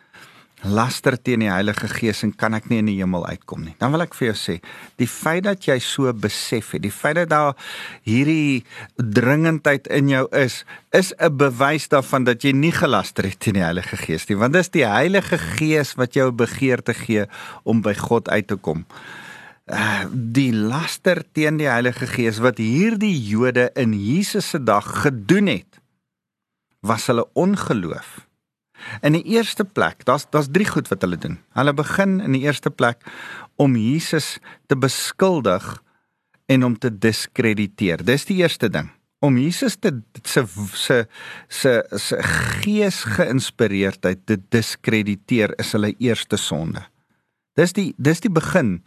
[0.62, 3.75] laster teen die Heilige Gees en kan ek nie in die hemel uitkom nie.
[3.81, 4.57] Dan wil ek vir jou sê,
[5.01, 7.57] die feit dat jy so besef het, die feit dat daar
[8.07, 8.62] hierdie
[8.96, 10.62] dringendheid in jou is,
[10.94, 14.53] is 'n bewys daarvan dat jy nie gelaster het teen die Heilige Gees nie, want
[14.53, 17.27] dit is die Heilige Gees wat jou begeerte gee
[17.64, 18.87] om by God uit te kom.
[19.66, 25.46] Uh, die laster teen die Heilige Gees wat hierdie Jode in Jesus se dag gedoen
[25.46, 25.81] het,
[26.83, 28.32] was hulle ongeloof.
[29.03, 31.38] In die eerste plek, daar's daar's drie goed wat hulle doen.
[31.57, 33.05] Hulle begin in die eerste plek
[33.57, 35.83] om Jesus te beskuldig
[36.47, 38.05] en om te diskrediteer.
[38.05, 38.90] Dis die eerste ding.
[39.23, 39.92] Om Jesus te
[40.23, 41.07] se se
[41.49, 42.23] se se
[42.62, 46.83] gees geïnspireerdheid te diskrediteer is hulle eerste sonde.
[47.55, 48.81] Dis die dis die begin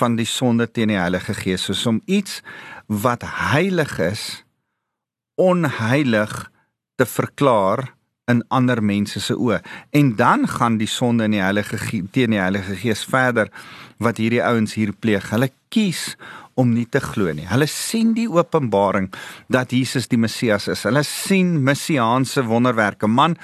[0.00, 2.40] van die sonde teen die Heilige Gees, soos om iets
[2.88, 4.42] wat heilig is
[5.38, 6.32] onheilig
[6.98, 7.94] te verklaar
[8.28, 9.60] in ander mense se oë.
[9.96, 11.78] En dan gaan die sonde in die Heilige
[12.12, 13.48] teen die Heilige Gees verder
[13.98, 15.30] wat hierdie ouens hier pleeg.
[15.32, 16.14] Hulle kies
[16.58, 17.46] om nie te glo nie.
[17.46, 19.06] Hulle sien die openbaring
[19.52, 20.82] dat Jesus die Messias is.
[20.88, 23.06] Hulle sien messiaanse wonderwerke.
[23.06, 23.36] Man,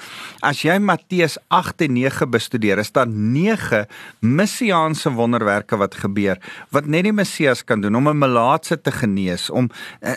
[0.43, 3.85] as jy Matteus 8 en 9 bestudeer, is daar 9
[4.19, 6.41] messiaanse wonderwerke wat gebeur
[6.75, 9.49] wat net die Messias kan doen om 'n melaatse te genees.
[9.49, 9.69] Om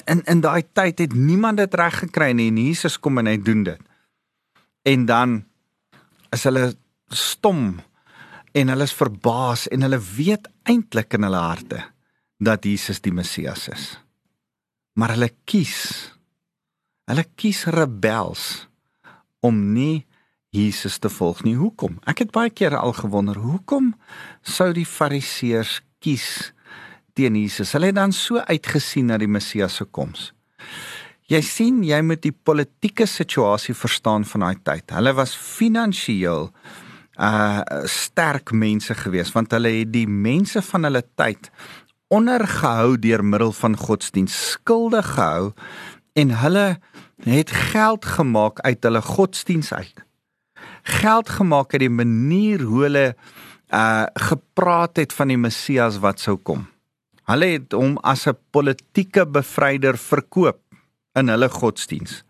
[0.07, 3.39] in in daai tyd het niemand dit reg gekry nie en Jesus kom en hy
[3.39, 3.88] doen dit.
[4.83, 5.45] En dan
[6.35, 6.73] is hulle
[7.09, 7.79] stom
[8.53, 11.83] en hulle is verbaas en hulle weet eintlik in hulle harte
[12.39, 13.91] dat Jesus die Messias is.
[14.99, 16.15] Maar hulle kies
[17.09, 18.69] hulle kies rebels
[19.41, 20.05] om nie
[20.53, 21.57] Jesus te volg nie.
[21.57, 21.99] Hoekom?
[22.09, 23.93] Ek het baie kere al gewonder, hoekom
[24.43, 26.53] sou die Fariseërs kies
[27.17, 27.75] teen Jesus?
[27.77, 30.31] Hulle het dan so uitgesien na die Messias se koms.
[31.29, 34.95] Jy sien, jy moet die politieke situasie verstaan van daai tyd.
[34.97, 36.49] Hulle was finansiëel
[37.19, 41.49] uh sterk mense gewees want hulle het die mense van hulle tyd
[42.15, 45.51] ondergehou deur middel van godsdienst, skuldig gehou
[46.17, 46.79] en hulle
[47.27, 50.05] het geld gemaak uit hulle godsdienst uit.
[51.03, 53.05] Geld gemaak uit die manier hoe hulle
[53.75, 56.65] uh gepraat het van die Messias wat sou kom.
[57.29, 60.63] Hulle het hom as 'n politieke bevryder verkoop
[61.19, 62.25] in hulle godsdienst.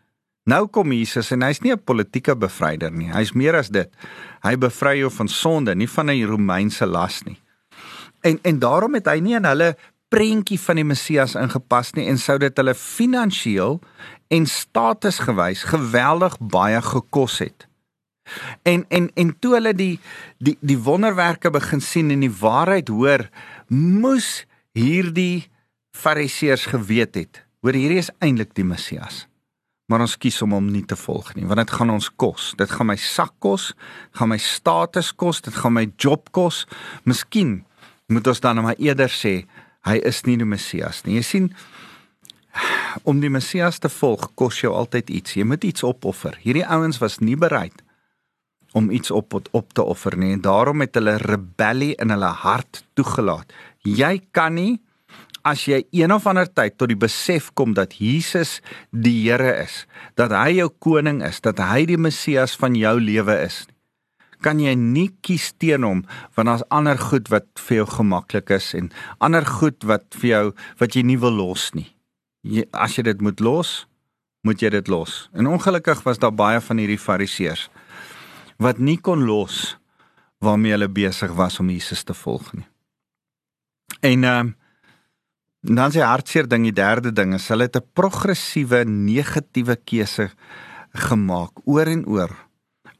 [0.48, 3.12] Nou kom Jesus en hy's nie 'n politieke bevryder nie.
[3.12, 3.88] Hy's meer as dit.
[4.42, 7.38] Hy bevry jou van sonde, nie van 'n Romeinse las nie.
[8.22, 9.76] En en daarom het hy nie in hulle
[10.08, 13.80] prentjie van die Messias ingepas nie en sou dit hulle finansiëel
[14.28, 17.68] en statusgewys geweldig baie gekos het.
[18.62, 19.98] En en en toe hulle die
[20.38, 23.28] die die wonderwerke begin sien en die waarheid hoor,
[23.68, 25.48] moes hierdie
[25.96, 29.26] fariseërs geweet het, hoor hierdie is eintlik die Messias.
[29.88, 32.50] Maar ons kies om hom nie te volg nie, want dit gaan ons kos.
[32.60, 33.70] Dit gaan my sak kos,
[34.18, 36.66] gaan my status kos, dit gaan my job kos.
[37.08, 37.62] Miskien
[38.12, 39.46] moet ons dan maar eerder sê
[39.88, 41.16] hy is nie die Messias nie.
[41.16, 41.50] Jy sien
[43.08, 45.36] om die Messias te volg kos jou altyd iets.
[45.38, 46.36] Jy moet iets opoffer.
[46.42, 47.84] Hierdie ouens was nie bereid
[48.76, 52.82] om iets op op te offer nie en daarom het hulle rebellie in hulle hart
[52.98, 53.48] toegelaat.
[53.88, 54.74] Jy kan nie
[55.48, 58.58] as jy een of ander tyd tot die besef kom dat Jesus
[58.92, 59.86] die Here is,
[60.20, 63.64] dat hy jou koning is, dat hy die Messias van jou lewe is
[64.44, 66.04] kan jy nie kies teen hom
[66.36, 68.90] want daar's ander goed wat vir jou gemaklik is en
[69.24, 70.44] ander goed wat vir jou
[70.82, 71.88] wat jy nie wil los nie.
[72.46, 73.88] Jy, as jy dit moet los,
[74.46, 75.26] moet jy dit los.
[75.34, 77.68] En ongelukkig was daar baie van hierdie fariseërs
[78.62, 79.76] wat nie kon los
[80.42, 82.66] waarmee hulle besig was om Jesus te volg nie.
[84.02, 84.56] En ehm uh,
[85.62, 90.30] dan sê hartseer ding die derde ding is hulle het 'n progressiewe negatiewe keuse
[90.94, 92.30] gemaak oor en oor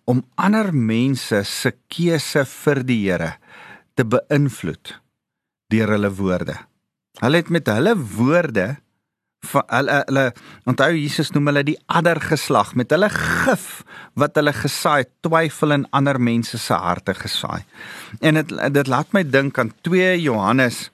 [0.08, 3.32] om ander mense se keuse vir die Here
[3.94, 5.00] te beïnvloed
[5.68, 6.56] deur hulle woorde.
[7.20, 8.76] Hulle het met hulle woorde
[9.46, 10.24] van hulle hulle
[10.70, 13.82] onthou Jesus noem hulle die adder geslag met hulle gif
[14.18, 17.62] wat hulle gesaai twyfel in ander mense se harte gesaai.
[18.20, 20.88] En dit dit laat my dink aan 2 Johannes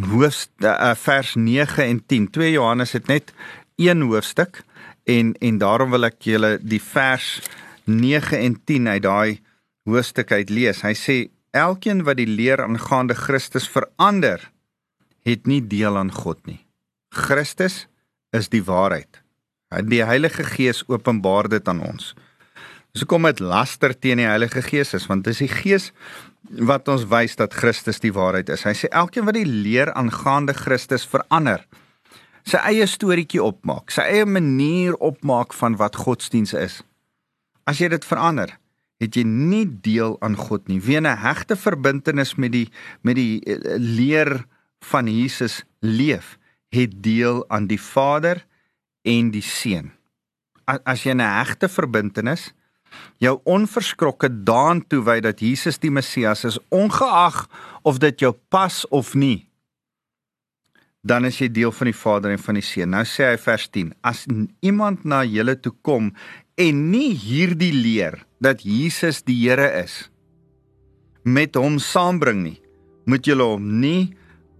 [0.00, 2.30] hoofstuk uh, vers 9 en 10.
[2.30, 3.32] 2 Johannes het net
[3.76, 4.62] een hoofstuk
[5.04, 7.40] en en daarom wil ek julle die vers
[7.84, 9.40] 9 en 10 uit daai
[9.84, 10.82] hoofstuk uit lees.
[10.82, 11.16] Hy sê
[11.54, 14.40] elkeen wat die leer aangaande Christus verander,
[15.24, 16.60] het nie deel aan God nie.
[17.14, 17.86] Christus
[18.34, 19.22] is die waarheid.
[19.88, 22.12] Die Heilige Gees openbaar dit aan ons.
[22.94, 25.90] So kom dit laster teen die Heilige Gees is want dis die Gees
[26.50, 28.64] wat ons wys dat Christus die waarheid is.
[28.64, 31.64] Hy sê elkeen wat die leer aangaande Christus verander,
[32.44, 36.82] sy eie storieetjie opmaak, sy eie manier opmaak van wat godsdiens is,
[37.64, 38.52] As jy dit verander,
[39.00, 40.80] het jy nie deel aan God nie.
[40.80, 42.68] Wie 'n hegte verbintenis met die
[43.02, 44.44] met die eh, leer
[44.80, 48.44] van Jesus leef, het deel aan die Vader
[49.02, 49.92] en die Seun.
[50.66, 52.52] As jy 'n hegte verbintenis
[53.22, 57.44] jou onverskrokke daan toewy dat Jesus die Messias is, ongeag
[57.82, 59.46] of dit jou pas of nie,
[61.04, 62.94] dan is jy deel van die Vader en van die Seun.
[62.94, 64.24] Nou sê hy vers 10: As
[64.64, 66.14] iemand na julle toe kom
[66.56, 70.08] en nie hierdie leer dat Jesus die Here is
[71.24, 72.58] met hom saambring nie,
[73.08, 74.12] moet julle hom nie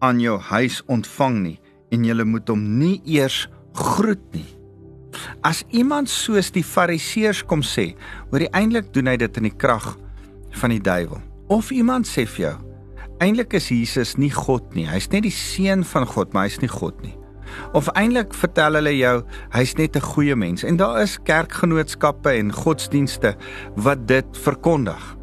[0.05, 1.59] aan jou huis ontvang nie
[1.92, 3.44] en julle moet hom nie eers
[3.77, 4.53] groet nie.
[5.42, 7.94] As iemand soos die Fariseërs kom sê,
[8.31, 9.96] hoor jy eintlik doen hy dit in die krag
[10.61, 11.20] van die duiwel.
[11.48, 12.55] Of iemand sê vir jou,
[13.24, 14.87] eintlik is Jesus nie God nie.
[14.88, 17.14] Hy's net die seun van God, maar hy's nie God nie.
[17.77, 19.16] Of eintlik vertel hulle jou
[19.55, 23.37] hy's net 'n goeie mens en daar is kerkgenootskappe en godsdienste
[23.77, 25.16] wat dit verkondig.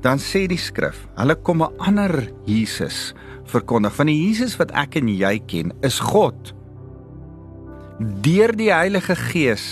[0.00, 3.94] Dan sê die skrif, hulle kom 'n ander Jesus verkondig.
[3.94, 6.54] Van die Jesus wat ek en jy ken, is God.
[7.98, 9.62] Deur die Heilige Gees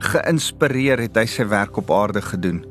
[0.00, 2.62] geïnspireer het hy sy werk op aarde gedoen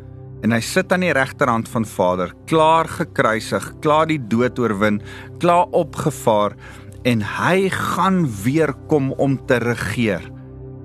[0.41, 4.97] en hy sit aan die regterhand van Vader, klaar gekruisig, klaar die dood oorwin,
[5.37, 6.55] klaar opgevaar
[7.05, 10.25] en hy gaan weer kom om te regeer.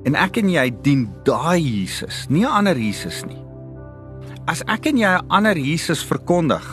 [0.04, 3.40] En ek en jy dien daai Jesus, nie 'n ander Jesus nie.
[4.46, 6.68] As ek en jy 'n ander Jesus verkondig,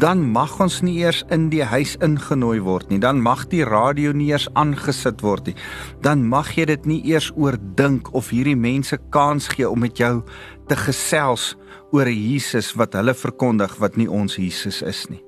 [0.00, 2.98] dan mag ons nie eers in die huis ingenooi word nie.
[3.02, 5.56] Dan mag die radio nie eers aangesit word nie.
[6.04, 10.20] Dan mag jy dit nie eers oordink of hierdie mense kans gee om met jou
[10.68, 11.54] te gesels
[11.94, 15.22] oor Jesus wat hulle verkondig wat nie ons Jesus is nie.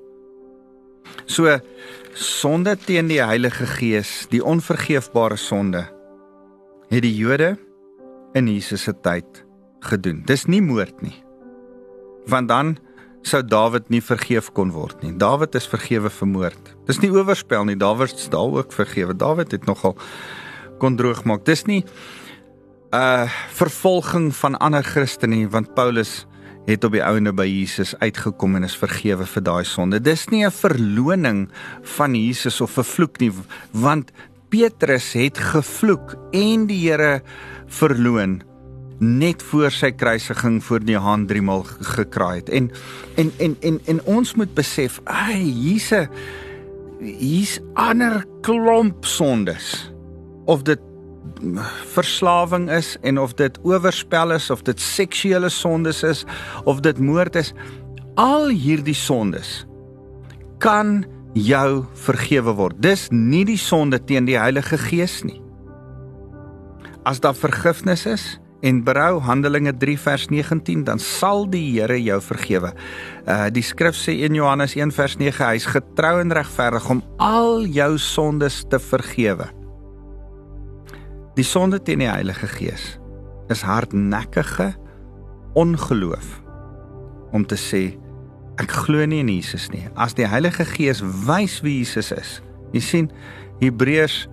[1.29, 1.59] So
[2.19, 5.87] sonde teen die Heilige Gees, die onvergeefbare sonde,
[6.91, 7.55] het die Jode
[8.37, 9.45] in Jesus se tyd
[9.87, 10.25] gedoen.
[10.27, 11.15] Dis nie moord nie.
[12.29, 12.77] Want dan
[13.23, 15.13] sou Dawid nie vergeef kon word nie.
[15.13, 16.75] Dawid is vergewe vir moord.
[16.87, 17.77] Dis nie oorspel nie.
[17.77, 19.17] Dawid is daal ook vergewe.
[19.17, 19.97] Dawid het nogal
[20.79, 21.45] kon droog maak.
[21.45, 21.85] Dis nie
[22.93, 26.27] 'n uh, vervolging van ander Christene nie, want Paulus
[26.69, 30.01] het op die ouene by Jesus uitgekom en is vergewe vir daai sonde.
[30.01, 31.49] Dis nie 'n verloning
[31.97, 33.33] van Jesus of 'n vloek nie,
[33.73, 34.13] want
[34.49, 37.23] Petrus het gevloek en die Here
[37.67, 38.43] verloon
[38.99, 42.51] net voor sy kruisiging voor die hand drie maal gekraai het.
[42.51, 42.71] En
[43.17, 46.09] en en en en ons moet besef, ai, hierse
[46.99, 49.93] hier's ander klomp sondes.
[50.47, 50.81] Of dit
[51.93, 56.25] verslawing is en of dit oorspel is of dit seksuele sondes is
[56.65, 57.53] of dit moord is
[58.15, 59.65] al hierdie sondes
[60.59, 61.05] kan
[61.39, 65.41] jou vergewe word dis nie die sonde teen die Heilige Gees nie
[67.07, 68.27] as daar vergifnis is
[68.61, 72.73] en berou Handelinge 3 vers 19 dan sal die Here jou vergewe.
[73.27, 77.67] Uh die skrif sê in Johannes 1 vers 9 hy's getrou en regverdig om al
[77.71, 79.51] jou sondes te vergewe.
[81.39, 82.97] Die sonde teen die Heilige Gees
[83.49, 84.73] is hardnekkige
[85.59, 86.43] ongeloof
[87.33, 87.83] om te sê
[88.59, 89.87] ek glo nie in Jesus nie.
[89.95, 92.41] As die Heilige Gees wys wie Jesus is.
[92.75, 93.13] Jy sien
[93.63, 94.27] Hebreërs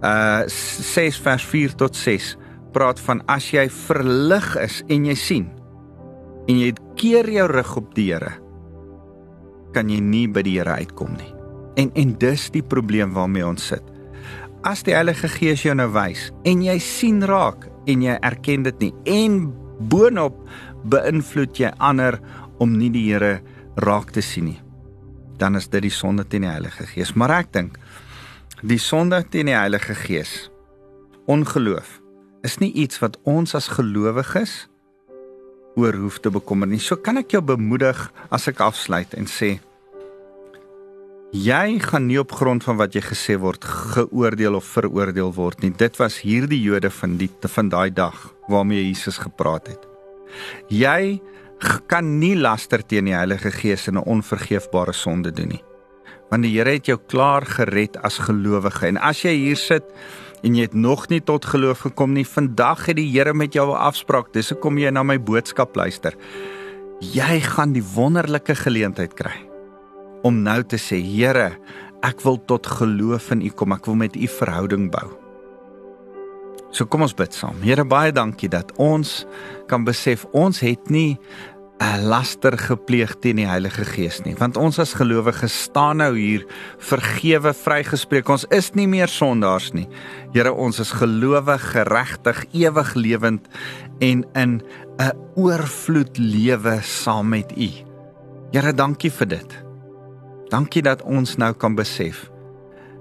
[0.00, 2.38] uh 6 vers 4 tot 6
[2.72, 5.48] praat van as jy verlig is en jy sien
[6.48, 8.36] en jy keer jou rug op die Here
[9.74, 11.30] kan jy nie by die Here uitkom nie.
[11.78, 13.86] En en dis die probleem waarmee ons sit
[14.66, 18.82] as die Heilige Gees jou nou wys en jy sien raak en jy erken dit
[18.84, 19.38] nie en
[19.92, 20.36] boonop
[20.92, 22.18] beïnvloed jy ander
[22.60, 23.38] om nie die Here
[23.80, 24.60] raak te sien nie
[25.40, 27.78] dan is dit die sonde teen die Heilige Gees maar ek dink
[28.60, 30.50] die sonde teen die Heilige Gees
[31.30, 31.96] ongeloof
[32.46, 34.66] is nie iets wat ons as gelowiges
[35.76, 39.58] oor hoef te bekommer nie so kan ek jou bemoedig as ek afsluit en sê
[41.30, 45.70] Jy gaan nie op grond van wat jy gesê word geoordeel of veroordeel word nie.
[45.70, 49.84] Dit was hierdie Jode van die van daai dag waarmee Jesus gepraat het.
[50.66, 51.20] Jy
[51.86, 55.62] kan nie laster teen die Heilige Gees in 'n onvergeefbare sonde doen nie.
[56.30, 59.84] Want die Here het jou klaar gered as gelowige en as jy hier sit
[60.42, 63.70] en jy het nog nie tot geloof gekom nie, vandag het die Here met jou
[63.70, 64.32] 'n afspraak.
[64.32, 66.14] Dis hoekom jy na my boodskap luister.
[67.00, 69.48] Jy gaan die wonderlike geleentheid kry
[70.22, 71.58] om nou te sê Here,
[72.02, 73.72] ek wil tot geloof in U kom.
[73.72, 75.20] Ek wil met U verhouding bou.
[76.70, 77.62] So kom ons bid saam.
[77.62, 79.26] Here, baie dankie dat ons
[79.66, 81.18] kan besef ons het nie
[81.80, 86.44] laster gepleeg teen die Heilige Gees nie, want ons as gelowiges staan nou hier
[86.78, 88.28] vergewe, vrygespreek.
[88.28, 89.86] Ons is nie meer sondaars nie.
[90.34, 93.48] Here, ons is gelowig, geregtig, ewig lewend
[94.00, 94.60] en in
[95.00, 97.70] 'n oorvloed lewe saam met U.
[98.52, 99.58] Here, dankie vir dit.
[100.50, 102.30] Dankie dat ons nou kan besef.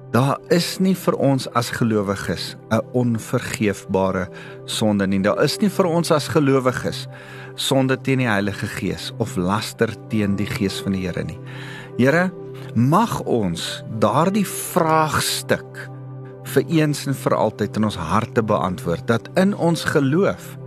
[0.10, 4.28] Daar is nie vir ons as gelowiges 'n onvergeefbare
[4.66, 5.22] sonde nie.
[5.22, 7.08] Daar is nie vir ons as gelowiges
[7.56, 11.38] sonde teen die Heilige Gees of laster teen die Gees van die Here nie.
[11.98, 12.32] Here,
[12.76, 15.90] mag ons daardie vraagstuk
[16.44, 20.58] vir eens en vir altyd in ons harte beantwoord dat in ons geloof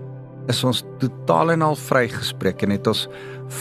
[0.50, 3.04] is ons totaal en al vrygespreek en het ons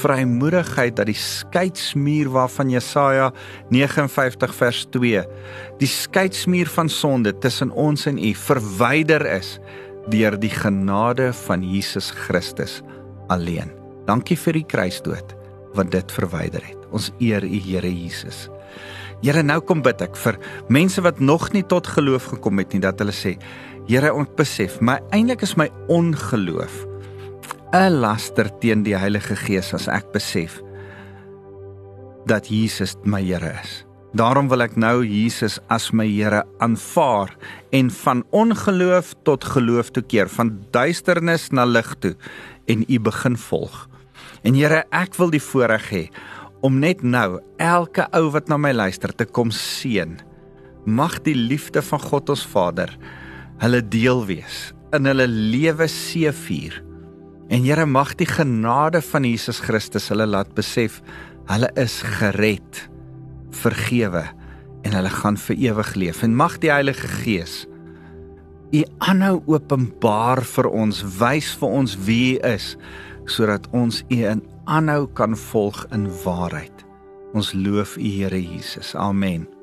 [0.02, 3.30] vrymoedigheid dat die skeidsmuur waarvan Jesaja
[3.74, 5.24] 59 vers 2
[5.82, 9.58] die skeidsmuur van sonde tussen ons en U verwyder is
[10.12, 12.80] deur die genade van Jesus Christus
[13.30, 13.70] alleen.
[14.08, 15.36] Dankie vir die kruisdood
[15.78, 16.80] wat dit verwyder het.
[16.92, 18.48] Ons eer U Here Jesus.
[19.22, 20.40] Here, nou kom bid ek vir
[20.74, 23.36] mense wat nog nie tot geloof gekom het nie dat hulle sê,
[23.92, 26.86] Here, ons besef, my eintlik is my ongeloof
[27.76, 30.62] 'n laster teen die Heilige Gees as ek besef
[32.26, 33.84] dat Jesus my Here is.
[34.16, 37.36] Daarom wil ek nou Jesus as my Here aanvaar
[37.74, 42.16] en van ongeloof tot geloof toe keer, van duisternis na lig toe
[42.68, 43.89] en U begin volg.
[44.44, 46.08] En Here, ek wil die voorreg hê
[46.62, 50.16] om net nou elke ou wat na my luister te kom seën.
[50.86, 52.96] Mag die liefde van God ons Vader
[53.62, 56.80] hulle deel wees in hulle lewe seëvier.
[57.51, 61.01] En Here mag die genade van Jesus Christus hulle laat besef
[61.51, 62.86] hulle is gered
[63.62, 64.24] vergewe
[64.88, 66.24] en hulle gaan vir ewig leef.
[66.24, 67.66] En mag die Heilige Gees
[68.72, 72.76] U aanhou openbaar vir ons, wys vir ons wie U is
[73.28, 76.86] sodat ons U in aanhou kan volg in waarheid.
[77.36, 78.95] Ons loof U Here Jesus.
[78.95, 79.61] Amen.